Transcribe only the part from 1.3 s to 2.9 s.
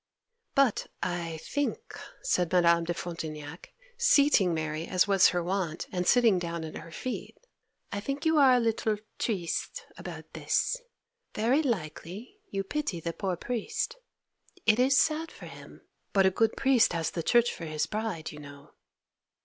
think,' said Madame